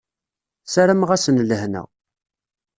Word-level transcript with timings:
Sarameɣ-asen 0.73 1.37
lehna. 1.49 1.83